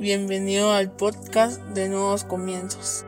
Bienvenido 0.00 0.72
al 0.72 0.90
podcast 0.96 1.62
de 1.74 1.88
Nuevos 1.88 2.24
Comienzos. 2.24 3.04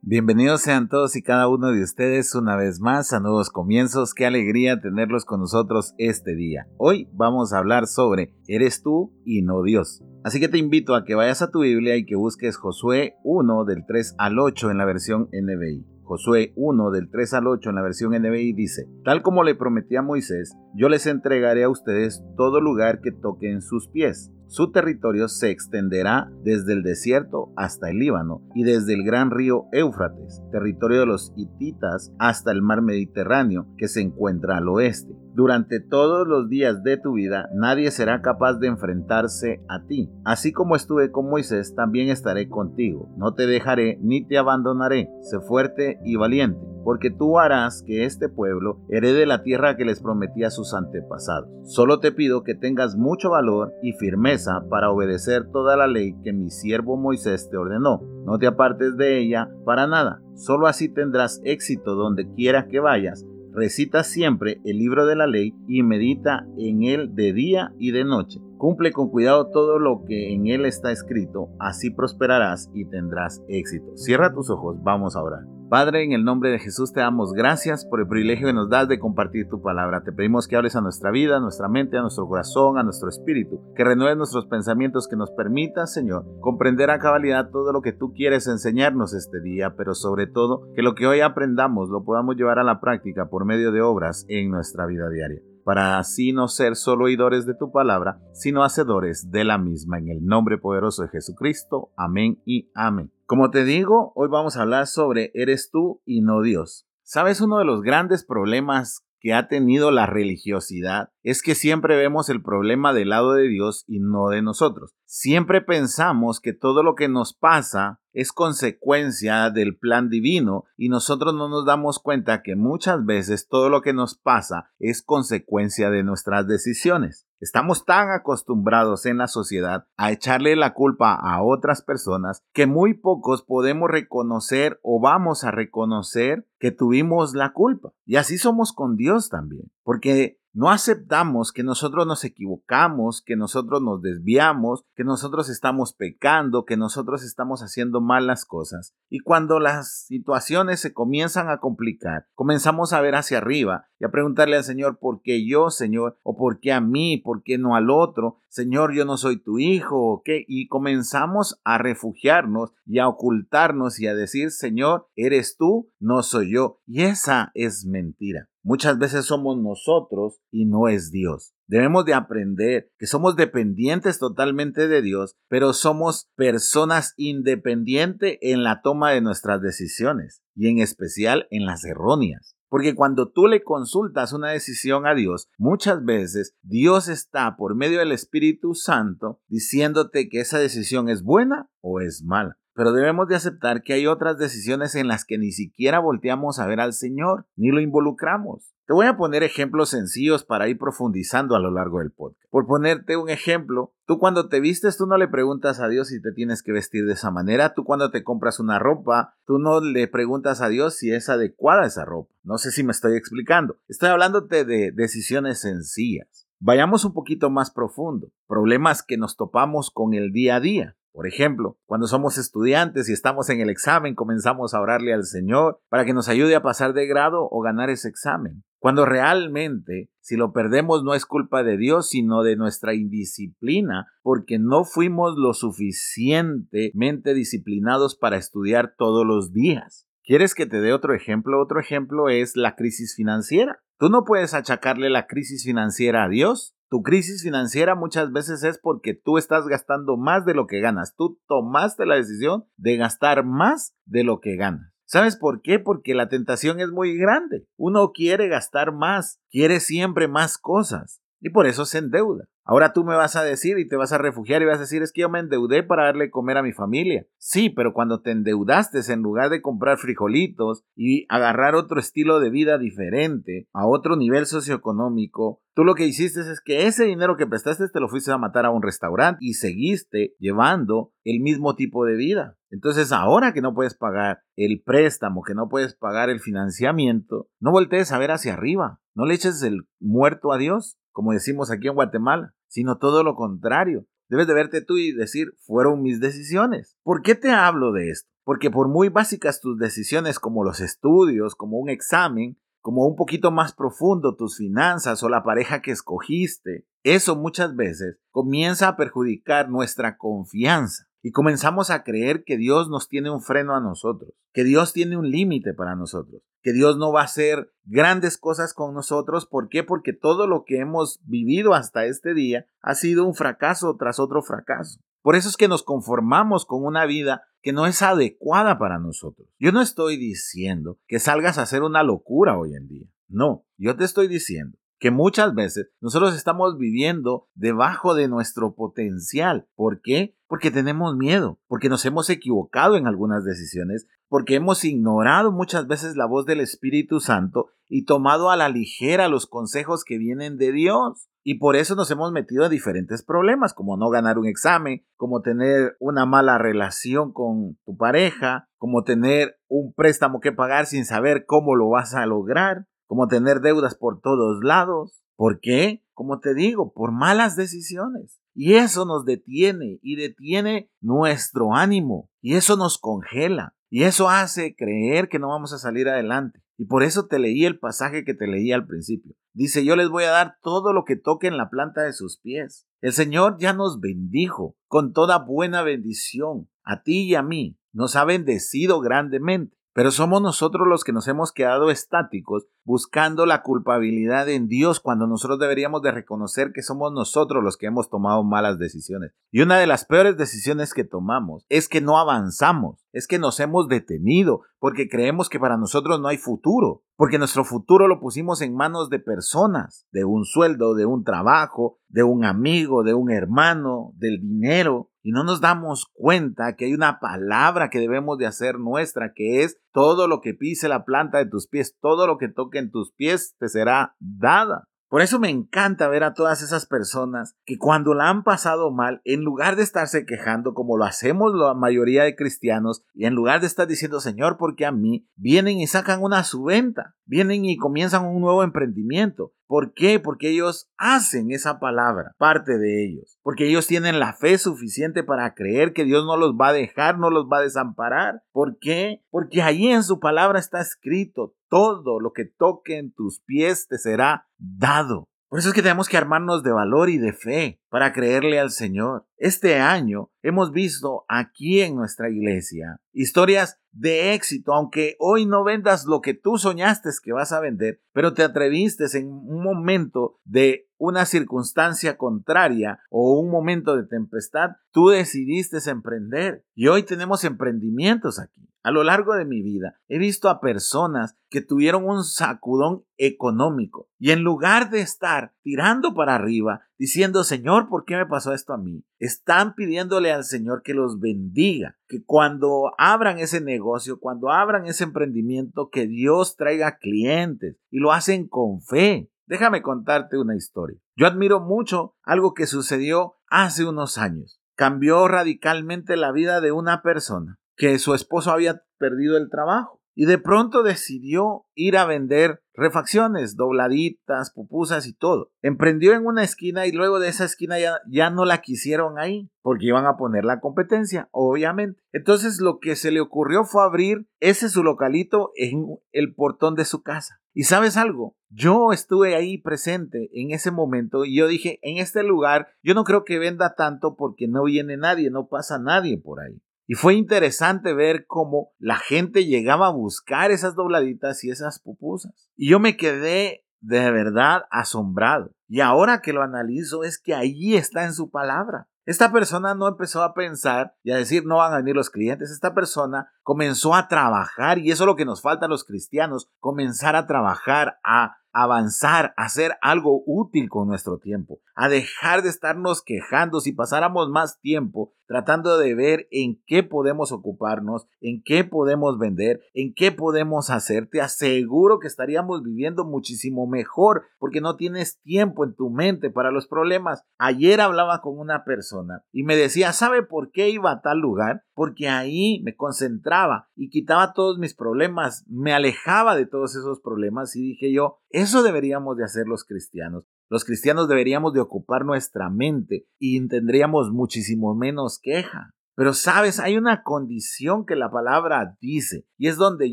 Bienvenidos 0.00 0.62
sean 0.62 0.88
todos 0.88 1.16
y 1.16 1.22
cada 1.22 1.48
uno 1.48 1.72
de 1.72 1.82
ustedes 1.82 2.34
una 2.34 2.56
vez 2.56 2.80
más 2.80 3.12
a 3.12 3.20
Nuevos 3.20 3.50
Comienzos. 3.50 4.14
Qué 4.14 4.24
alegría 4.24 4.80
tenerlos 4.80 5.24
con 5.24 5.40
nosotros 5.40 5.94
este 5.98 6.34
día. 6.34 6.66
Hoy 6.78 7.08
vamos 7.12 7.52
a 7.52 7.58
hablar 7.58 7.88
sobre 7.88 8.32
Eres 8.46 8.82
tú 8.82 9.12
y 9.26 9.42
no 9.42 9.62
Dios. 9.62 10.02
Así 10.24 10.40
que 10.40 10.48
te 10.48 10.58
invito 10.58 10.94
a 10.94 11.04
que 11.04 11.16
vayas 11.16 11.42
a 11.42 11.50
tu 11.50 11.60
Biblia 11.60 11.96
y 11.96 12.06
que 12.06 12.16
busques 12.16 12.56
Josué 12.56 13.16
1 13.24 13.64
del 13.64 13.84
3 13.86 14.14
al 14.18 14.38
8 14.38 14.70
en 14.70 14.78
la 14.78 14.84
versión 14.86 15.28
NBI. 15.32 15.97
Josué 16.08 16.54
1 16.56 16.90
del 16.90 17.10
3 17.10 17.34
al 17.34 17.46
8 17.48 17.68
en 17.68 17.76
la 17.76 17.82
versión 17.82 18.12
NBI 18.12 18.54
dice, 18.54 18.88
tal 19.04 19.20
como 19.20 19.44
le 19.44 19.54
prometí 19.54 19.94
a 19.94 20.00
Moisés, 20.00 20.56
yo 20.74 20.88
les 20.88 21.06
entregaré 21.06 21.64
a 21.64 21.68
ustedes 21.68 22.24
todo 22.38 22.62
lugar 22.62 23.02
que 23.02 23.12
toquen 23.12 23.60
sus 23.60 23.88
pies. 23.88 24.32
Su 24.48 24.72
territorio 24.72 25.28
se 25.28 25.50
extenderá 25.50 26.32
desde 26.42 26.72
el 26.72 26.82
desierto 26.82 27.52
hasta 27.54 27.90
el 27.90 27.98
Líbano 27.98 28.40
y 28.54 28.64
desde 28.64 28.94
el 28.94 29.04
gran 29.04 29.30
río 29.30 29.66
Éufrates, 29.72 30.42
territorio 30.50 31.00
de 31.00 31.06
los 31.06 31.34
hititas, 31.36 32.14
hasta 32.18 32.50
el 32.50 32.62
mar 32.62 32.80
Mediterráneo 32.80 33.66
que 33.76 33.88
se 33.88 34.00
encuentra 34.00 34.56
al 34.56 34.68
oeste. 34.70 35.14
Durante 35.34 35.80
todos 35.80 36.26
los 36.26 36.48
días 36.48 36.82
de 36.82 36.96
tu 36.96 37.12
vida 37.12 37.50
nadie 37.54 37.90
será 37.90 38.22
capaz 38.22 38.54
de 38.54 38.68
enfrentarse 38.68 39.60
a 39.68 39.84
ti. 39.84 40.10
Así 40.24 40.50
como 40.50 40.76
estuve 40.76 41.12
con 41.12 41.28
Moisés, 41.28 41.74
también 41.74 42.08
estaré 42.08 42.48
contigo. 42.48 43.14
No 43.18 43.34
te 43.34 43.46
dejaré 43.46 43.98
ni 44.00 44.26
te 44.26 44.38
abandonaré. 44.38 45.10
Sé 45.20 45.40
fuerte 45.40 46.00
y 46.06 46.16
valiente 46.16 46.78
porque 46.88 47.10
tú 47.10 47.38
harás 47.38 47.82
que 47.82 48.06
este 48.06 48.30
pueblo 48.30 48.80
herede 48.88 49.26
la 49.26 49.42
tierra 49.42 49.76
que 49.76 49.84
les 49.84 50.00
prometí 50.00 50.44
a 50.44 50.50
sus 50.50 50.72
antepasados. 50.72 51.50
Solo 51.64 52.00
te 52.00 52.12
pido 52.12 52.44
que 52.44 52.54
tengas 52.54 52.96
mucho 52.96 53.28
valor 53.28 53.74
y 53.82 53.92
firmeza 53.92 54.37
para 54.70 54.90
obedecer 54.90 55.50
toda 55.50 55.76
la 55.76 55.86
ley 55.86 56.14
que 56.22 56.32
mi 56.32 56.50
siervo 56.50 56.96
Moisés 56.96 57.48
te 57.50 57.56
ordenó. 57.56 58.00
No 58.24 58.38
te 58.38 58.46
apartes 58.46 58.96
de 58.96 59.18
ella 59.18 59.50
para 59.64 59.86
nada. 59.86 60.20
Solo 60.34 60.66
así 60.66 60.88
tendrás 60.88 61.40
éxito 61.44 61.94
donde 61.94 62.30
quiera 62.34 62.68
que 62.68 62.80
vayas. 62.80 63.26
Recita 63.52 64.04
siempre 64.04 64.60
el 64.64 64.78
libro 64.78 65.06
de 65.06 65.16
la 65.16 65.26
ley 65.26 65.54
y 65.66 65.82
medita 65.82 66.46
en 66.56 66.82
él 66.84 67.14
de 67.14 67.32
día 67.32 67.72
y 67.78 67.90
de 67.90 68.04
noche. 68.04 68.40
Cumple 68.58 68.90
con 68.90 69.08
cuidado 69.08 69.50
todo 69.50 69.78
lo 69.78 70.02
que 70.04 70.34
en 70.34 70.48
él 70.48 70.66
está 70.66 70.90
escrito, 70.90 71.48
así 71.60 71.90
prosperarás 71.90 72.68
y 72.74 72.86
tendrás 72.86 73.40
éxito. 73.48 73.96
Cierra 73.96 74.34
tus 74.34 74.50
ojos, 74.50 74.76
vamos 74.82 75.14
a 75.14 75.22
orar. 75.22 75.44
Padre, 75.70 76.02
en 76.02 76.12
el 76.12 76.24
nombre 76.24 76.50
de 76.50 76.58
Jesús 76.58 76.92
te 76.92 76.98
damos 76.98 77.32
gracias 77.34 77.86
por 77.86 78.00
el 78.00 78.08
privilegio 78.08 78.48
que 78.48 78.54
nos 78.54 78.68
das 78.68 78.88
de 78.88 78.98
compartir 78.98 79.48
tu 79.48 79.62
palabra. 79.62 80.02
Te 80.02 80.12
pedimos 80.12 80.48
que 80.48 80.56
hables 80.56 80.74
a 80.74 80.80
nuestra 80.80 81.12
vida, 81.12 81.36
a 81.36 81.40
nuestra 81.40 81.68
mente, 81.68 81.98
a 81.98 82.00
nuestro 82.00 82.26
corazón, 82.26 82.78
a 82.78 82.82
nuestro 82.82 83.08
espíritu, 83.08 83.60
que 83.76 83.84
renueves 83.84 84.16
nuestros 84.16 84.46
pensamientos, 84.46 85.06
que 85.06 85.16
nos 85.16 85.30
permita, 85.30 85.86
Señor, 85.86 86.24
comprender 86.40 86.90
a 86.90 86.98
cabalidad 86.98 87.50
todo 87.50 87.72
lo 87.72 87.80
que 87.80 87.92
tú 87.92 88.12
quieres 88.12 88.48
enseñarnos 88.48 89.14
este 89.14 89.40
día, 89.40 89.74
pero 89.76 89.94
sobre 89.94 90.26
todo 90.26 90.62
que 90.74 90.82
lo 90.82 90.96
que 90.96 91.06
hoy 91.06 91.20
aprendamos 91.20 91.90
lo 91.90 92.02
podamos 92.02 92.34
llevar 92.34 92.58
a 92.58 92.64
la 92.64 92.80
práctica 92.80 93.28
por 93.28 93.44
medio 93.44 93.70
de 93.70 93.82
obras 93.82 94.24
en 94.28 94.50
nuestra 94.50 94.86
vida 94.86 95.08
diaria 95.10 95.42
para 95.68 95.98
así 95.98 96.32
no 96.32 96.48
ser 96.48 96.76
solo 96.76 97.04
oidores 97.04 97.44
de 97.44 97.52
tu 97.52 97.70
palabra, 97.70 98.18
sino 98.32 98.64
hacedores 98.64 99.30
de 99.30 99.44
la 99.44 99.58
misma. 99.58 99.98
En 99.98 100.08
el 100.08 100.24
nombre 100.24 100.56
poderoso 100.56 101.02
de 101.02 101.10
Jesucristo. 101.10 101.90
Amén 101.94 102.40
y 102.46 102.70
amén. 102.74 103.12
Como 103.26 103.50
te 103.50 103.66
digo, 103.66 104.12
hoy 104.14 104.28
vamos 104.30 104.56
a 104.56 104.62
hablar 104.62 104.86
sobre 104.86 105.30
eres 105.34 105.70
tú 105.70 106.00
y 106.06 106.22
no 106.22 106.40
Dios. 106.40 106.86
¿Sabes 107.02 107.42
uno 107.42 107.58
de 107.58 107.66
los 107.66 107.82
grandes 107.82 108.24
problemas 108.24 109.04
que 109.20 109.34
ha 109.34 109.48
tenido 109.48 109.90
la 109.90 110.06
religiosidad 110.06 111.10
es 111.22 111.42
que 111.42 111.54
siempre 111.54 111.96
vemos 111.96 112.28
el 112.28 112.42
problema 112.42 112.92
del 112.92 113.10
lado 113.10 113.34
de 113.34 113.48
Dios 113.48 113.84
y 113.86 114.00
no 114.00 114.28
de 114.28 114.42
nosotros. 114.42 114.94
Siempre 115.04 115.60
pensamos 115.60 116.40
que 116.40 116.52
todo 116.52 116.82
lo 116.82 116.94
que 116.94 117.08
nos 117.08 117.34
pasa 117.34 118.00
es 118.12 118.32
consecuencia 118.32 119.50
del 119.50 119.76
plan 119.76 120.08
divino 120.08 120.64
y 120.76 120.88
nosotros 120.88 121.34
no 121.34 121.48
nos 121.48 121.64
damos 121.64 121.98
cuenta 121.98 122.42
que 122.42 122.56
muchas 122.56 123.04
veces 123.04 123.46
todo 123.48 123.68
lo 123.68 123.82
que 123.82 123.92
nos 123.92 124.16
pasa 124.16 124.70
es 124.78 125.02
consecuencia 125.02 125.90
de 125.90 126.02
nuestras 126.02 126.46
decisiones. 126.46 127.27
Estamos 127.40 127.84
tan 127.84 128.10
acostumbrados 128.10 129.06
en 129.06 129.18
la 129.18 129.28
sociedad 129.28 129.86
a 129.96 130.10
echarle 130.10 130.56
la 130.56 130.74
culpa 130.74 131.14
a 131.14 131.40
otras 131.42 131.82
personas 131.82 132.42
que 132.52 132.66
muy 132.66 132.94
pocos 132.94 133.42
podemos 133.42 133.88
reconocer 133.88 134.80
o 134.82 135.00
vamos 135.00 135.44
a 135.44 135.52
reconocer 135.52 136.48
que 136.58 136.72
tuvimos 136.72 137.34
la 137.34 137.52
culpa. 137.52 137.92
Y 138.04 138.16
así 138.16 138.38
somos 138.38 138.72
con 138.72 138.96
Dios 138.96 139.28
también, 139.28 139.70
porque 139.84 140.40
no 140.58 140.72
aceptamos 140.72 141.52
que 141.52 141.62
nosotros 141.62 142.04
nos 142.04 142.24
equivocamos, 142.24 143.22
que 143.24 143.36
nosotros 143.36 143.80
nos 143.80 144.02
desviamos, 144.02 144.82
que 144.96 145.04
nosotros 145.04 145.48
estamos 145.50 145.92
pecando, 145.92 146.64
que 146.64 146.76
nosotros 146.76 147.22
estamos 147.22 147.60
haciendo 147.60 148.00
malas 148.00 148.44
cosas. 148.44 148.92
Y 149.08 149.20
cuando 149.20 149.60
las 149.60 150.06
situaciones 150.06 150.80
se 150.80 150.92
comienzan 150.92 151.48
a 151.48 151.58
complicar, 151.58 152.26
comenzamos 152.34 152.92
a 152.92 153.00
ver 153.00 153.14
hacia 153.14 153.38
arriba 153.38 153.86
y 154.00 154.04
a 154.04 154.10
preguntarle 154.10 154.56
al 154.56 154.64
Señor, 154.64 154.98
¿por 154.98 155.22
qué 155.22 155.46
yo, 155.46 155.70
Señor? 155.70 156.18
¿O 156.24 156.36
por 156.36 156.58
qué 156.58 156.72
a 156.72 156.80
mí? 156.80 157.18
¿Por 157.18 157.44
qué 157.44 157.56
no 157.56 157.76
al 157.76 157.88
otro? 157.88 158.40
Señor, 158.48 158.92
yo 158.94 159.04
no 159.04 159.16
soy 159.16 159.40
tu 159.40 159.60
hijo, 159.60 159.96
¿o 159.96 160.22
qué? 160.24 160.44
Y 160.48 160.66
comenzamos 160.66 161.60
a 161.62 161.78
refugiarnos 161.78 162.72
y 162.84 162.98
a 162.98 163.06
ocultarnos 163.06 164.00
y 164.00 164.08
a 164.08 164.14
decir, 164.16 164.50
Señor, 164.50 165.06
eres 165.14 165.56
tú, 165.56 165.92
no 166.00 166.24
soy 166.24 166.54
yo. 166.54 166.80
Y 166.84 167.02
esa 167.02 167.52
es 167.54 167.84
mentira. 167.86 168.48
Muchas 168.68 168.98
veces 168.98 169.24
somos 169.24 169.56
nosotros 169.56 170.42
y 170.50 170.66
no 170.66 170.88
es 170.88 171.10
Dios. 171.10 171.54
Debemos 171.66 172.04
de 172.04 172.12
aprender 172.12 172.90
que 172.98 173.06
somos 173.06 173.34
dependientes 173.34 174.18
totalmente 174.18 174.88
de 174.88 175.00
Dios, 175.00 175.36
pero 175.48 175.72
somos 175.72 176.28
personas 176.36 177.14
independientes 177.16 178.36
en 178.42 178.62
la 178.64 178.82
toma 178.82 179.12
de 179.12 179.22
nuestras 179.22 179.62
decisiones 179.62 180.42
y 180.54 180.68
en 180.68 180.80
especial 180.80 181.46
en 181.50 181.64
las 181.64 181.82
erróneas. 181.86 182.58
Porque 182.68 182.94
cuando 182.94 183.32
tú 183.32 183.46
le 183.46 183.62
consultas 183.62 184.34
una 184.34 184.50
decisión 184.50 185.06
a 185.06 185.14
Dios, 185.14 185.48
muchas 185.56 186.04
veces 186.04 186.54
Dios 186.60 187.08
está 187.08 187.56
por 187.56 187.74
medio 187.74 188.00
del 188.00 188.12
Espíritu 188.12 188.74
Santo 188.74 189.40
diciéndote 189.48 190.28
que 190.28 190.40
esa 190.40 190.58
decisión 190.58 191.08
es 191.08 191.22
buena 191.22 191.70
o 191.80 192.02
es 192.02 192.22
mala. 192.22 192.58
Pero 192.78 192.92
debemos 192.92 193.26
de 193.26 193.34
aceptar 193.34 193.82
que 193.82 193.94
hay 193.94 194.06
otras 194.06 194.38
decisiones 194.38 194.94
en 194.94 195.08
las 195.08 195.24
que 195.24 195.36
ni 195.36 195.50
siquiera 195.50 195.98
volteamos 195.98 196.60
a 196.60 196.66
ver 196.68 196.78
al 196.78 196.92
Señor, 196.92 197.44
ni 197.56 197.72
lo 197.72 197.80
involucramos. 197.80 198.72
Te 198.86 198.92
voy 198.92 199.06
a 199.06 199.16
poner 199.16 199.42
ejemplos 199.42 199.90
sencillos 199.90 200.44
para 200.44 200.68
ir 200.68 200.78
profundizando 200.78 201.56
a 201.56 201.58
lo 201.58 201.72
largo 201.72 201.98
del 201.98 202.12
podcast. 202.12 202.48
Por 202.50 202.68
ponerte 202.68 203.16
un 203.16 203.30
ejemplo, 203.30 203.94
tú 204.06 204.20
cuando 204.20 204.48
te 204.48 204.60
vistes, 204.60 204.96
tú 204.96 205.08
no 205.08 205.18
le 205.18 205.26
preguntas 205.26 205.80
a 205.80 205.88
Dios 205.88 206.06
si 206.06 206.22
te 206.22 206.30
tienes 206.30 206.62
que 206.62 206.70
vestir 206.70 207.04
de 207.04 207.14
esa 207.14 207.32
manera. 207.32 207.74
Tú 207.74 207.82
cuando 207.82 208.12
te 208.12 208.22
compras 208.22 208.60
una 208.60 208.78
ropa, 208.78 209.34
tú 209.44 209.58
no 209.58 209.80
le 209.80 210.06
preguntas 210.06 210.60
a 210.60 210.68
Dios 210.68 210.94
si 210.94 211.10
es 211.10 211.28
adecuada 211.28 211.84
esa 211.84 212.04
ropa. 212.04 212.32
No 212.44 212.58
sé 212.58 212.70
si 212.70 212.84
me 212.84 212.92
estoy 212.92 213.16
explicando. 213.16 213.76
Estoy 213.88 214.10
hablándote 214.10 214.64
de 214.64 214.92
decisiones 214.92 215.62
sencillas. 215.62 216.46
Vayamos 216.60 217.04
un 217.04 217.12
poquito 217.12 217.50
más 217.50 217.72
profundo. 217.72 218.30
Problemas 218.46 219.02
que 219.02 219.16
nos 219.16 219.36
topamos 219.36 219.90
con 219.90 220.14
el 220.14 220.30
día 220.30 220.56
a 220.56 220.60
día. 220.60 220.97
Por 221.18 221.26
ejemplo, 221.26 221.76
cuando 221.84 222.06
somos 222.06 222.38
estudiantes 222.38 223.08
y 223.08 223.12
estamos 223.12 223.50
en 223.50 223.60
el 223.60 223.70
examen, 223.70 224.14
comenzamos 224.14 224.72
a 224.72 224.80
orarle 224.80 225.12
al 225.12 225.24
Señor 225.24 225.80
para 225.88 226.04
que 226.04 226.14
nos 226.14 226.28
ayude 226.28 226.54
a 226.54 226.62
pasar 226.62 226.92
de 226.92 227.08
grado 227.08 227.48
o 227.50 227.60
ganar 227.60 227.90
ese 227.90 228.08
examen. 228.08 228.62
Cuando 228.78 229.04
realmente, 229.04 230.12
si 230.20 230.36
lo 230.36 230.52
perdemos, 230.52 231.02
no 231.02 231.14
es 231.14 231.26
culpa 231.26 231.64
de 231.64 231.76
Dios, 231.76 232.10
sino 232.10 232.44
de 232.44 232.54
nuestra 232.54 232.94
indisciplina, 232.94 234.06
porque 234.22 234.60
no 234.60 234.84
fuimos 234.84 235.34
lo 235.36 235.54
suficientemente 235.54 237.34
disciplinados 237.34 238.14
para 238.14 238.36
estudiar 238.36 238.94
todos 238.96 239.26
los 239.26 239.52
días. 239.52 240.06
¿Quieres 240.22 240.54
que 240.54 240.66
te 240.66 240.80
dé 240.80 240.92
otro 240.92 241.16
ejemplo? 241.16 241.60
Otro 241.60 241.80
ejemplo 241.80 242.28
es 242.28 242.54
la 242.54 242.76
crisis 242.76 243.16
financiera. 243.16 243.80
Tú 243.98 244.10
no 244.10 244.24
puedes 244.24 244.54
achacarle 244.54 245.10
la 245.10 245.26
crisis 245.26 245.64
financiera 245.64 246.24
a 246.24 246.28
Dios. 246.28 246.76
Tu 246.88 247.02
crisis 247.02 247.42
financiera 247.42 247.96
muchas 247.96 248.30
veces 248.32 248.62
es 248.62 248.78
porque 248.78 249.12
tú 249.12 249.38
estás 249.38 249.66
gastando 249.66 250.16
más 250.16 250.46
de 250.46 250.54
lo 250.54 250.66
que 250.66 250.80
ganas. 250.80 251.16
Tú 251.16 251.40
tomaste 251.48 252.06
la 252.06 252.14
decisión 252.14 252.64
de 252.76 252.96
gastar 252.96 253.44
más 253.44 253.96
de 254.04 254.22
lo 254.22 254.38
que 254.40 254.56
ganas. 254.56 254.92
¿Sabes 255.04 255.36
por 255.36 255.62
qué? 255.62 255.78
Porque 255.80 256.14
la 256.14 256.28
tentación 256.28 256.80
es 256.80 256.90
muy 256.90 257.16
grande. 257.16 257.66
Uno 257.76 258.12
quiere 258.12 258.48
gastar 258.48 258.92
más, 258.92 259.40
quiere 259.50 259.80
siempre 259.80 260.28
más 260.28 260.58
cosas 260.58 261.20
y 261.40 261.50
por 261.50 261.66
eso 261.66 261.84
se 261.84 261.98
endeuda. 261.98 262.44
Ahora 262.70 262.92
tú 262.92 263.02
me 263.02 263.16
vas 263.16 263.34
a 263.34 263.44
decir 263.44 263.78
y 263.78 263.88
te 263.88 263.96
vas 263.96 264.12
a 264.12 264.18
refugiar 264.18 264.60
y 264.60 264.66
vas 264.66 264.76
a 264.76 264.82
decir 264.82 265.02
es 265.02 265.10
que 265.10 265.22
yo 265.22 265.30
me 265.30 265.38
endeudé 265.38 265.82
para 265.82 266.04
darle 266.04 266.30
comer 266.30 266.58
a 266.58 266.62
mi 266.62 266.72
familia. 266.72 267.26
Sí, 267.38 267.70
pero 267.70 267.94
cuando 267.94 268.20
te 268.20 268.30
endeudaste 268.30 269.00
en 269.10 269.22
lugar 269.22 269.48
de 269.48 269.62
comprar 269.62 269.96
frijolitos 269.96 270.84
y 270.94 271.24
agarrar 271.30 271.74
otro 271.74 271.98
estilo 271.98 272.40
de 272.40 272.50
vida 272.50 272.76
diferente, 272.76 273.68
a 273.72 273.86
otro 273.86 274.16
nivel 274.16 274.44
socioeconómico, 274.44 275.62
tú 275.72 275.82
lo 275.82 275.94
que 275.94 276.06
hiciste 276.06 276.40
es 276.40 276.60
que 276.62 276.86
ese 276.86 277.04
dinero 277.04 277.38
que 277.38 277.46
prestaste 277.46 277.88
te 277.88 278.00
lo 278.00 278.08
fuiste 278.08 278.32
a 278.32 278.36
matar 278.36 278.66
a 278.66 278.70
un 278.70 278.82
restaurante 278.82 279.38
y 279.40 279.54
seguiste 279.54 280.34
llevando 280.38 281.12
el 281.24 281.40
mismo 281.40 281.74
tipo 281.74 282.04
de 282.04 282.16
vida. 282.16 282.58
Entonces 282.70 283.12
ahora 283.12 283.54
que 283.54 283.62
no 283.62 283.72
puedes 283.72 283.94
pagar 283.94 284.40
el 284.56 284.82
préstamo, 284.84 285.42
que 285.42 285.54
no 285.54 285.70
puedes 285.70 285.94
pagar 285.94 286.28
el 286.28 286.40
financiamiento, 286.40 287.48
no 287.60 287.70
voltees 287.70 288.12
a 288.12 288.18
ver 288.18 288.30
hacia 288.30 288.52
arriba, 288.52 289.00
no 289.14 289.24
le 289.24 289.34
eches 289.34 289.62
el 289.62 289.88
muerto 290.00 290.52
a 290.52 290.58
Dios, 290.58 290.97
como 291.12 291.32
decimos 291.32 291.70
aquí 291.70 291.88
en 291.88 291.94
Guatemala, 291.94 292.54
sino 292.68 292.98
todo 292.98 293.22
lo 293.22 293.34
contrario. 293.34 294.06
Debes 294.28 294.46
de 294.46 294.54
verte 294.54 294.82
tú 294.82 294.98
y 294.98 295.12
decir, 295.12 295.54
fueron 295.60 296.02
mis 296.02 296.20
decisiones. 296.20 296.96
¿Por 297.02 297.22
qué 297.22 297.34
te 297.34 297.50
hablo 297.50 297.92
de 297.92 298.10
esto? 298.10 298.30
Porque 298.44 298.70
por 298.70 298.88
muy 298.88 299.08
básicas 299.08 299.60
tus 299.60 299.78
decisiones 299.78 300.38
como 300.38 300.64
los 300.64 300.80
estudios, 300.80 301.54
como 301.54 301.78
un 301.78 301.88
examen, 301.88 302.58
como 302.80 303.06
un 303.06 303.16
poquito 303.16 303.50
más 303.50 303.74
profundo 303.74 304.36
tus 304.36 304.56
finanzas 304.58 305.22
o 305.22 305.28
la 305.28 305.42
pareja 305.42 305.82
que 305.82 305.90
escogiste, 305.90 306.86
eso 307.02 307.36
muchas 307.36 307.74
veces 307.74 308.18
comienza 308.30 308.88
a 308.88 308.96
perjudicar 308.96 309.70
nuestra 309.70 310.16
confianza 310.16 311.07
y 311.22 311.32
comenzamos 311.32 311.90
a 311.90 312.04
creer 312.04 312.44
que 312.44 312.56
Dios 312.56 312.88
nos 312.88 313.08
tiene 313.08 313.30
un 313.30 313.40
freno 313.40 313.74
a 313.74 313.80
nosotros, 313.80 314.32
que 314.52 314.64
Dios 314.64 314.92
tiene 314.92 315.16
un 315.16 315.30
límite 315.30 315.74
para 315.74 315.96
nosotros, 315.96 316.42
que 316.62 316.72
Dios 316.72 316.96
no 316.96 317.12
va 317.12 317.22
a 317.22 317.24
hacer 317.24 317.72
grandes 317.84 318.38
cosas 318.38 318.74
con 318.74 318.94
nosotros. 318.94 319.46
¿Por 319.46 319.68
qué? 319.68 319.82
Porque 319.82 320.12
todo 320.12 320.46
lo 320.46 320.64
que 320.64 320.78
hemos 320.78 321.20
vivido 321.24 321.74
hasta 321.74 322.04
este 322.04 322.34
día 322.34 322.66
ha 322.80 322.94
sido 322.94 323.24
un 323.26 323.34
fracaso 323.34 323.96
tras 323.98 324.18
otro 324.18 324.42
fracaso. 324.42 325.00
Por 325.22 325.34
eso 325.34 325.48
es 325.48 325.56
que 325.56 325.68
nos 325.68 325.82
conformamos 325.82 326.64
con 326.64 326.84
una 326.84 327.04
vida 327.04 327.42
que 327.60 327.72
no 327.72 327.86
es 327.86 328.02
adecuada 328.02 328.78
para 328.78 328.98
nosotros. 328.98 329.48
Yo 329.58 329.72
no 329.72 329.82
estoy 329.82 330.16
diciendo 330.16 330.98
que 331.06 331.18
salgas 331.18 331.58
a 331.58 331.62
hacer 331.62 331.82
una 331.82 332.02
locura 332.04 332.56
hoy 332.56 332.74
en 332.74 332.86
día. 332.86 333.08
No, 333.28 333.66
yo 333.76 333.96
te 333.96 334.04
estoy 334.04 334.28
diciendo 334.28 334.78
que 334.98 335.10
muchas 335.10 335.54
veces 335.54 335.90
nosotros 336.00 336.34
estamos 336.34 336.76
viviendo 336.76 337.48
debajo 337.54 338.14
de 338.14 338.28
nuestro 338.28 338.74
potencial. 338.74 339.68
¿Por 339.74 340.00
qué? 340.00 340.36
Porque 340.46 340.70
tenemos 340.70 341.16
miedo, 341.16 341.58
porque 341.68 341.88
nos 341.88 342.04
hemos 342.04 342.30
equivocado 342.30 342.96
en 342.96 343.06
algunas 343.06 343.44
decisiones, 343.44 344.06
porque 344.28 344.56
hemos 344.56 344.84
ignorado 344.84 345.52
muchas 345.52 345.86
veces 345.86 346.16
la 346.16 346.26
voz 346.26 346.46
del 346.46 346.60
Espíritu 346.60 347.20
Santo 347.20 347.68
y 347.88 348.04
tomado 348.04 348.50
a 348.50 348.56
la 348.56 348.68
ligera 348.68 349.28
los 349.28 349.46
consejos 349.46 350.04
que 350.04 350.18
vienen 350.18 350.56
de 350.58 350.72
Dios. 350.72 351.28
Y 351.42 351.54
por 351.54 351.76
eso 351.76 351.94
nos 351.94 352.10
hemos 352.10 352.30
metido 352.30 352.64
a 352.64 352.68
diferentes 352.68 353.24
problemas, 353.24 353.72
como 353.72 353.96
no 353.96 354.10
ganar 354.10 354.38
un 354.38 354.46
examen, 354.46 355.06
como 355.16 355.40
tener 355.40 355.96
una 355.98 356.26
mala 356.26 356.58
relación 356.58 357.32
con 357.32 357.78
tu 357.86 357.96
pareja, 357.96 358.68
como 358.76 359.02
tener 359.02 359.56
un 359.66 359.94
préstamo 359.94 360.40
que 360.40 360.52
pagar 360.52 360.84
sin 360.84 361.06
saber 361.06 361.46
cómo 361.46 361.74
lo 361.74 361.88
vas 361.88 362.14
a 362.14 362.26
lograr, 362.26 362.84
como 363.08 363.26
tener 363.26 363.60
deudas 363.60 363.96
por 363.96 364.20
todos 364.20 364.62
lados. 364.62 365.24
¿Por 365.34 365.58
qué? 365.60 366.04
Como 366.12 366.38
te 366.38 366.54
digo, 366.54 366.92
por 366.92 367.10
malas 367.10 367.56
decisiones. 367.56 368.40
Y 368.54 368.74
eso 368.74 369.04
nos 369.04 369.24
detiene 369.24 369.98
y 370.02 370.16
detiene 370.16 370.90
nuestro 371.00 371.74
ánimo. 371.74 372.30
Y 372.40 372.54
eso 372.54 372.76
nos 372.76 372.98
congela. 372.98 373.74
Y 373.90 374.02
eso 374.02 374.28
hace 374.28 374.76
creer 374.76 375.28
que 375.28 375.38
no 375.38 375.48
vamos 375.48 375.72
a 375.72 375.78
salir 375.78 376.08
adelante. 376.08 376.60
Y 376.76 376.84
por 376.84 377.02
eso 377.02 377.26
te 377.26 377.38
leí 377.38 377.64
el 377.64 377.78
pasaje 377.78 378.24
que 378.24 378.34
te 378.34 378.46
leí 378.46 378.72
al 378.72 378.86
principio. 378.86 379.34
Dice, 379.54 379.84
yo 379.84 379.96
les 379.96 380.08
voy 380.08 380.24
a 380.24 380.30
dar 380.30 380.56
todo 380.62 380.92
lo 380.92 381.04
que 381.04 381.16
toque 381.16 381.46
en 381.46 381.56
la 381.56 381.70
planta 381.70 382.02
de 382.02 382.12
sus 382.12 382.38
pies. 382.38 382.86
El 383.00 383.12
Señor 383.12 383.56
ya 383.58 383.72
nos 383.72 384.00
bendijo 384.00 384.76
con 384.86 385.12
toda 385.12 385.38
buena 385.38 385.82
bendición. 385.82 386.68
A 386.84 387.02
ti 387.02 387.22
y 387.22 387.34
a 387.36 387.42
mí 387.42 387.78
nos 387.92 388.16
ha 388.16 388.24
bendecido 388.24 389.00
grandemente. 389.00 389.77
Pero 389.98 390.12
somos 390.12 390.40
nosotros 390.40 390.86
los 390.86 391.02
que 391.02 391.12
nos 391.12 391.26
hemos 391.26 391.50
quedado 391.50 391.90
estáticos 391.90 392.68
buscando 392.84 393.46
la 393.46 393.62
culpabilidad 393.64 394.48
en 394.48 394.68
Dios 394.68 395.00
cuando 395.00 395.26
nosotros 395.26 395.58
deberíamos 395.58 396.02
de 396.02 396.12
reconocer 396.12 396.70
que 396.72 396.84
somos 396.84 397.12
nosotros 397.12 397.64
los 397.64 397.76
que 397.76 397.86
hemos 397.86 398.08
tomado 398.08 398.44
malas 398.44 398.78
decisiones. 398.78 399.32
Y 399.50 399.60
una 399.60 399.76
de 399.76 399.88
las 399.88 400.04
peores 400.04 400.36
decisiones 400.36 400.94
que 400.94 401.02
tomamos 401.02 401.66
es 401.68 401.88
que 401.88 402.00
no 402.00 402.16
avanzamos, 402.16 403.08
es 403.12 403.26
que 403.26 403.40
nos 403.40 403.58
hemos 403.58 403.88
detenido 403.88 404.60
porque 404.78 405.08
creemos 405.08 405.48
que 405.48 405.58
para 405.58 405.76
nosotros 405.76 406.20
no 406.20 406.28
hay 406.28 406.38
futuro, 406.38 407.02
porque 407.16 407.38
nuestro 407.38 407.64
futuro 407.64 408.06
lo 408.06 408.20
pusimos 408.20 408.62
en 408.62 408.76
manos 408.76 409.10
de 409.10 409.18
personas, 409.18 410.06
de 410.12 410.24
un 410.24 410.44
sueldo, 410.44 410.94
de 410.94 411.06
un 411.06 411.24
trabajo, 411.24 411.98
de 412.08 412.22
un 412.22 412.44
amigo, 412.44 413.02
de 413.02 413.14
un 413.14 413.32
hermano, 413.32 414.12
del 414.14 414.40
dinero, 414.40 415.07
y 415.22 415.32
no 415.32 415.44
nos 415.44 415.60
damos 415.60 416.06
cuenta 416.12 416.76
que 416.76 416.86
hay 416.86 416.94
una 416.94 417.20
palabra 417.20 417.90
que 417.90 417.98
debemos 417.98 418.38
de 418.38 418.46
hacer 418.46 418.78
nuestra, 418.78 419.32
que 419.34 419.62
es 419.62 419.78
todo 419.92 420.28
lo 420.28 420.40
que 420.40 420.54
pise 420.54 420.88
la 420.88 421.04
planta 421.04 421.38
de 421.38 421.46
tus 421.46 421.68
pies, 421.68 421.96
todo 422.00 422.26
lo 422.26 422.38
que 422.38 422.48
toque 422.48 422.78
en 422.78 422.90
tus 422.90 423.12
pies 423.12 423.54
te 423.58 423.68
será 423.68 424.14
dada. 424.18 424.84
Por 425.08 425.22
eso 425.22 425.38
me 425.38 425.48
encanta 425.48 426.06
ver 426.08 426.22
a 426.22 426.34
todas 426.34 426.62
esas 426.62 426.84
personas 426.84 427.56
que 427.64 427.78
cuando 427.78 428.12
la 428.12 428.28
han 428.28 428.44
pasado 428.44 428.92
mal, 428.92 429.22
en 429.24 429.42
lugar 429.42 429.76
de 429.76 429.82
estarse 429.82 430.26
quejando 430.26 430.74
como 430.74 430.98
lo 430.98 431.04
hacemos 431.04 431.54
la 431.54 431.72
mayoría 431.72 432.24
de 432.24 432.36
cristianos, 432.36 433.02
y 433.14 433.24
en 433.24 433.34
lugar 433.34 433.62
de 433.62 433.68
estar 433.68 433.88
diciendo, 433.88 434.20
Señor, 434.20 434.58
porque 434.58 434.84
a 434.84 434.92
mí, 434.92 435.26
vienen 435.34 435.78
y 435.78 435.86
sacan 435.86 436.22
una 436.22 436.44
subventa, 436.44 437.14
vienen 437.24 437.64
y 437.64 437.78
comienzan 437.78 438.26
un 438.26 438.42
nuevo 438.42 438.62
emprendimiento. 438.62 439.54
¿Por 439.68 439.92
qué? 439.92 440.18
Porque 440.18 440.48
ellos 440.48 440.90
hacen 440.96 441.50
esa 441.50 441.78
palabra, 441.78 442.32
parte 442.38 442.78
de 442.78 443.04
ellos. 443.04 443.38
Porque 443.42 443.68
ellos 443.68 443.86
tienen 443.86 444.18
la 444.18 444.32
fe 444.32 444.56
suficiente 444.56 445.22
para 445.22 445.54
creer 445.54 445.92
que 445.92 446.04
Dios 446.04 446.24
no 446.24 446.38
los 446.38 446.54
va 446.54 446.68
a 446.68 446.72
dejar, 446.72 447.18
no 447.18 447.28
los 447.28 447.48
va 447.52 447.58
a 447.58 447.62
desamparar. 447.62 448.42
¿Por 448.50 448.78
qué? 448.80 449.22
Porque 449.30 449.60
ahí 449.60 449.88
en 449.88 450.02
su 450.02 450.20
palabra 450.20 450.58
está 450.58 450.80
escrito, 450.80 451.54
todo 451.68 452.18
lo 452.18 452.32
que 452.32 452.46
toque 452.46 452.96
en 452.96 453.12
tus 453.12 453.40
pies 453.40 453.86
te 453.88 453.98
será 453.98 454.48
dado. 454.56 455.28
Por 455.48 455.58
eso 455.58 455.68
es 455.68 455.74
que 455.74 455.82
tenemos 455.82 456.08
que 456.08 456.18
armarnos 456.18 456.62
de 456.62 456.72
valor 456.72 457.08
y 457.08 457.16
de 457.16 457.32
fe 457.32 457.80
para 457.88 458.12
creerle 458.12 458.60
al 458.60 458.70
Señor. 458.70 459.26
Este 459.38 459.76
año 459.76 460.30
hemos 460.42 460.72
visto 460.72 461.24
aquí 461.26 461.80
en 461.80 461.96
nuestra 461.96 462.28
iglesia 462.28 463.00
historias 463.12 463.80
de 463.90 464.34
éxito, 464.34 464.72
aunque 464.72 465.16
hoy 465.18 465.46
no 465.46 465.64
vendas 465.64 466.04
lo 466.04 466.20
que 466.20 466.34
tú 466.34 466.58
soñaste 466.58 467.08
que 467.22 467.32
vas 467.32 467.52
a 467.52 467.60
vender, 467.60 468.00
pero 468.12 468.34
te 468.34 468.42
atreviste 468.42 469.04
en 469.14 469.28
un 469.28 469.62
momento 469.62 470.38
de 470.44 470.87
una 470.98 471.24
circunstancia 471.24 472.16
contraria 472.16 473.00
o 473.10 473.40
un 473.40 473.50
momento 473.50 473.96
de 473.96 474.04
tempestad, 474.04 474.72
tú 474.90 475.08
decidiste 475.08 475.78
emprender. 475.88 476.64
Y 476.74 476.88
hoy 476.88 477.04
tenemos 477.04 477.44
emprendimientos 477.44 478.38
aquí. 478.38 478.68
A 478.82 478.90
lo 478.90 479.02
largo 479.02 479.34
de 479.34 479.44
mi 479.44 479.60
vida 479.60 480.00
he 480.08 480.18
visto 480.18 480.48
a 480.48 480.60
personas 480.60 481.36
que 481.50 481.60
tuvieron 481.60 482.08
un 482.08 482.24
sacudón 482.24 483.04
económico 483.16 484.08
y 484.18 484.30
en 484.30 484.42
lugar 484.42 484.90
de 484.90 485.00
estar 485.00 485.52
tirando 485.62 486.14
para 486.14 486.36
arriba 486.36 486.82
diciendo, 486.96 487.44
Señor, 487.44 487.88
¿por 487.88 488.04
qué 488.04 488.16
me 488.16 488.26
pasó 488.26 488.54
esto 488.54 488.72
a 488.72 488.78
mí? 488.78 489.04
Están 489.18 489.74
pidiéndole 489.74 490.32
al 490.32 490.44
Señor 490.44 490.82
que 490.82 490.94
los 490.94 491.18
bendiga, 491.20 491.98
que 492.06 492.24
cuando 492.24 492.92
abran 492.98 493.38
ese 493.38 493.60
negocio, 493.60 494.20
cuando 494.20 494.50
abran 494.50 494.86
ese 494.86 495.04
emprendimiento, 495.04 495.90
que 495.90 496.06
Dios 496.06 496.56
traiga 496.56 496.98
clientes 496.98 497.76
y 497.90 497.98
lo 497.98 498.12
hacen 498.12 498.48
con 498.48 498.80
fe. 498.80 499.30
Déjame 499.48 499.80
contarte 499.80 500.36
una 500.36 500.54
historia. 500.54 500.98
Yo 501.16 501.26
admiro 501.26 501.60
mucho 501.60 502.14
algo 502.22 502.52
que 502.52 502.66
sucedió 502.66 503.36
hace 503.48 503.86
unos 503.86 504.18
años. 504.18 504.60
Cambió 504.76 505.26
radicalmente 505.26 506.18
la 506.18 506.32
vida 506.32 506.60
de 506.60 506.70
una 506.70 507.00
persona 507.00 507.58
que 507.74 507.98
su 507.98 508.14
esposo 508.14 508.50
había 508.50 508.82
perdido 508.98 509.38
el 509.38 509.48
trabajo 509.48 510.02
y 510.14 510.26
de 510.26 510.36
pronto 510.36 510.82
decidió 510.82 511.64
ir 511.74 511.96
a 511.96 512.04
vender 512.04 512.60
refacciones, 512.74 513.56
dobladitas, 513.56 514.50
pupusas 514.50 515.06
y 515.06 515.14
todo. 515.14 515.52
Emprendió 515.62 516.12
en 516.12 516.26
una 516.26 516.42
esquina 516.42 516.86
y 516.86 516.92
luego 516.92 517.20
de 517.20 517.28
esa 517.28 517.44
esquina 517.44 517.78
ya, 517.78 518.00
ya, 518.10 518.28
no 518.28 518.44
la 518.44 518.60
quisieron 518.60 519.18
ahí 519.18 519.48
porque 519.62 519.86
iban 519.86 520.06
a 520.06 520.16
poner 520.16 520.44
la 520.44 520.58
competencia, 520.58 521.28
obviamente. 521.30 522.02
Entonces 522.12 522.60
lo 522.60 522.80
que 522.80 522.96
se 522.96 523.12
le 523.12 523.20
ocurrió 523.20 523.64
fue 523.64 523.84
abrir 523.84 524.28
ese 524.40 524.68
su 524.68 524.82
localito 524.82 525.52
en 525.54 525.86
el 526.10 526.34
portón 526.34 526.74
de 526.74 526.84
su 526.84 527.02
casa. 527.02 527.40
Y 527.58 527.64
sabes 527.64 527.96
algo, 527.96 528.36
yo 528.50 528.92
estuve 528.92 529.34
ahí 529.34 529.58
presente 529.58 530.30
en 530.32 530.52
ese 530.52 530.70
momento 530.70 531.24
y 531.24 531.36
yo 531.36 531.48
dije, 531.48 531.80
en 531.82 531.98
este 531.98 532.22
lugar 532.22 532.68
yo 532.84 532.94
no 532.94 533.02
creo 533.02 533.24
que 533.24 533.40
venda 533.40 533.74
tanto 533.74 534.14
porque 534.14 534.46
no 534.46 534.62
viene 534.62 534.96
nadie, 534.96 535.28
no 535.28 535.48
pasa 535.48 535.80
nadie 535.80 536.18
por 536.18 536.38
ahí. 536.38 536.62
Y 536.86 536.94
fue 536.94 537.14
interesante 537.14 537.94
ver 537.94 538.26
cómo 538.28 538.70
la 538.78 538.94
gente 538.94 539.44
llegaba 539.44 539.88
a 539.88 539.92
buscar 539.92 540.52
esas 540.52 540.76
dobladitas 540.76 541.42
y 541.42 541.50
esas 541.50 541.80
pupusas. 541.80 542.48
Y 542.54 542.70
yo 542.70 542.78
me 542.78 542.96
quedé 542.96 543.64
de 543.80 544.08
verdad 544.12 544.62
asombrado. 544.70 545.52
Y 545.66 545.80
ahora 545.80 546.22
que 546.22 546.32
lo 546.32 546.42
analizo 546.42 547.02
es 547.02 547.18
que 547.18 547.34
allí 547.34 547.74
está 547.74 548.04
en 548.04 548.14
su 548.14 548.30
palabra. 548.30 548.86
Esta 549.08 549.32
persona 549.32 549.74
no 549.74 549.88
empezó 549.88 550.22
a 550.22 550.34
pensar 550.34 550.94
y 551.02 551.12
a 551.12 551.16
decir 551.16 551.46
no 551.46 551.56
van 551.56 551.72
a 551.72 551.78
venir 551.78 551.96
los 551.96 552.10
clientes. 552.10 552.50
Esta 552.50 552.74
persona 552.74 553.32
comenzó 553.42 553.94
a 553.94 554.06
trabajar 554.06 554.76
y 554.76 554.90
eso 554.90 555.04
es 555.04 555.06
lo 555.06 555.16
que 555.16 555.24
nos 555.24 555.40
falta 555.40 555.64
a 555.64 555.68
los 555.70 555.84
cristianos, 555.84 556.50
comenzar 556.60 557.16
a 557.16 557.26
trabajar, 557.26 558.00
a 558.04 558.36
avanzar, 558.52 559.34
a 559.36 559.44
hacer 559.44 559.72
algo 559.82 560.22
útil 560.26 560.68
con 560.68 560.88
nuestro 560.88 561.18
tiempo, 561.18 561.60
a 561.74 561.88
dejar 561.88 562.42
de 562.42 562.48
estarnos 562.48 563.02
quejando 563.02 563.60
si 563.60 563.72
pasáramos 563.72 564.28
más 564.30 564.60
tiempo 564.60 565.12
tratando 565.28 565.76
de 565.76 565.94
ver 565.94 566.26
en 566.30 566.60
qué 566.66 566.82
podemos 566.82 567.32
ocuparnos, 567.32 568.08
en 568.20 568.42
qué 568.42 568.64
podemos 568.64 569.18
vender, 569.18 569.60
en 569.74 569.92
qué 569.94 570.10
podemos 570.10 570.70
hacer. 570.70 571.06
Te 571.06 571.20
aseguro 571.20 572.00
que 572.00 572.08
estaríamos 572.08 572.62
viviendo 572.62 573.04
muchísimo 573.04 573.66
mejor 573.66 574.22
porque 574.38 574.62
no 574.62 574.76
tienes 574.76 575.20
tiempo 575.20 575.64
en 575.64 575.74
tu 575.74 575.90
mente 575.90 576.30
para 576.30 576.50
los 576.50 576.66
problemas. 576.66 577.24
Ayer 577.38 577.82
hablaba 577.82 578.22
con 578.22 578.38
una 578.38 578.64
persona 578.64 579.22
y 579.30 579.42
me 579.42 579.54
decía, 579.54 579.92
¿sabe 579.92 580.22
por 580.22 580.50
qué 580.50 580.70
iba 580.70 580.90
a 580.90 581.02
tal 581.02 581.18
lugar? 581.18 581.62
Porque 581.74 582.08
ahí 582.08 582.62
me 582.64 582.74
concentraba 582.74 583.68
y 583.76 583.90
quitaba 583.90 584.32
todos 584.32 584.58
mis 584.58 584.74
problemas, 584.74 585.44
me 585.46 585.74
alejaba 585.74 586.36
de 586.36 586.46
todos 586.46 586.74
esos 586.74 587.00
problemas 587.00 587.54
y 587.54 587.60
dije 587.60 587.92
yo, 587.92 588.18
Eso 588.30 588.62
deberíamos 588.62 589.16
de 589.16 589.24
hacer 589.24 589.46
los 589.46 589.64
cristianos. 589.64 590.24
Los 590.50 590.64
cristianos 590.64 591.08
deberíamos 591.08 591.52
de 591.52 591.60
ocupar 591.60 592.04
nuestra 592.04 592.50
mente 592.50 593.06
y 593.18 593.46
tendríamos 593.48 594.10
muchísimo 594.10 594.74
menos 594.74 595.18
queja. 595.22 595.70
Pero 595.94 596.14
sabes, 596.14 596.60
hay 596.60 596.76
una 596.76 597.02
condición 597.02 597.84
que 597.84 597.96
la 597.96 598.10
palabra 598.10 598.76
dice 598.80 599.26
y 599.36 599.48
es 599.48 599.56
donde 599.56 599.92